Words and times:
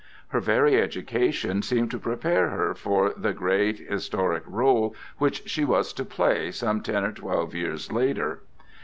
Her 0.29 0.39
very 0.39 0.81
education 0.81 1.61
seemed 1.61 1.91
to 1.91 1.99
prepare 1.99 2.49
her 2.49 2.73
for 2.73 3.11
the 3.15 3.33
great 3.33 3.77
historic 3.77 4.43
rôle 4.47 4.95
which 5.19 5.47
she 5.47 5.63
was 5.63 5.93
to 5.93 6.03
play 6.03 6.49
some 6.49 6.81
ten 6.81 7.03
or 7.03 7.11
twelve 7.11 7.53
years 7.53 7.91
later. 7.91 8.41